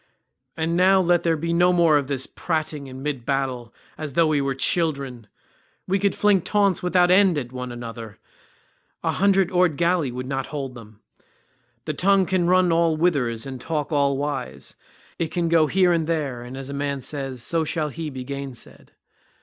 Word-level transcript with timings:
And 0.57 0.75
now 0.75 0.99
let 0.99 1.21
there 1.21 1.37
be 1.37 1.53
no 1.53 1.71
more 1.71 1.95
of 1.95 2.07
this 2.07 2.25
prating 2.25 2.87
in 2.87 3.03
mid 3.03 3.23
battle 3.23 3.71
as 3.99 4.13
though 4.13 4.25
we 4.25 4.41
were 4.41 4.55
children. 4.55 5.27
We 5.87 5.99
could 5.99 6.15
fling 6.15 6.41
taunts 6.41 6.81
without 6.81 7.11
end 7.11 7.37
at 7.37 7.51
one 7.51 7.71
another; 7.71 8.17
a 9.03 9.11
hundred 9.11 9.51
oared 9.51 9.77
galley 9.77 10.11
would 10.11 10.25
not 10.25 10.47
hold 10.47 10.73
them. 10.73 11.01
The 11.85 11.93
tongue 11.93 12.25
can 12.25 12.47
run 12.47 12.71
all 12.71 12.97
whithers 12.97 13.45
and 13.45 13.61
talk 13.61 13.91
all 13.91 14.17
wise; 14.17 14.73
it 15.19 15.27
can 15.29 15.47
go 15.49 15.67
here 15.67 15.93
and 15.93 16.07
there, 16.07 16.41
and 16.41 16.57
as 16.57 16.71
a 16.71 16.73
man 16.73 17.01
says, 17.01 17.43
so 17.43 17.63
shall 17.63 17.89
he 17.89 18.09
be 18.09 18.23
gainsaid. 18.23 18.93